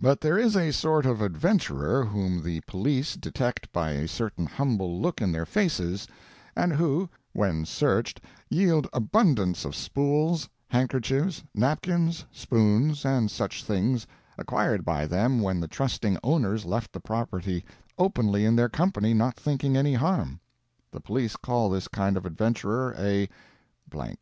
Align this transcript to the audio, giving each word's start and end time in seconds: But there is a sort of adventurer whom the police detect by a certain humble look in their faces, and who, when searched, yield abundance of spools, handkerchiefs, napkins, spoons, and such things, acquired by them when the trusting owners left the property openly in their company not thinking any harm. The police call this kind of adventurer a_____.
But 0.00 0.20
there 0.20 0.36
is 0.36 0.56
a 0.56 0.72
sort 0.72 1.06
of 1.06 1.20
adventurer 1.20 2.04
whom 2.04 2.42
the 2.42 2.60
police 2.62 3.14
detect 3.14 3.72
by 3.72 3.92
a 3.92 4.08
certain 4.08 4.44
humble 4.44 5.00
look 5.00 5.20
in 5.22 5.30
their 5.30 5.46
faces, 5.46 6.08
and 6.56 6.72
who, 6.72 7.08
when 7.34 7.64
searched, 7.64 8.20
yield 8.50 8.88
abundance 8.92 9.64
of 9.64 9.76
spools, 9.76 10.48
handkerchiefs, 10.66 11.44
napkins, 11.54 12.24
spoons, 12.32 13.04
and 13.04 13.30
such 13.30 13.62
things, 13.62 14.08
acquired 14.36 14.84
by 14.84 15.06
them 15.06 15.38
when 15.40 15.60
the 15.60 15.68
trusting 15.68 16.18
owners 16.20 16.64
left 16.64 16.92
the 16.92 16.98
property 16.98 17.64
openly 17.96 18.44
in 18.44 18.56
their 18.56 18.68
company 18.68 19.14
not 19.14 19.36
thinking 19.36 19.76
any 19.76 19.94
harm. 19.94 20.40
The 20.90 20.98
police 21.00 21.36
call 21.36 21.70
this 21.70 21.86
kind 21.86 22.16
of 22.16 22.26
adventurer 22.26 22.92
a_____. 22.98 23.28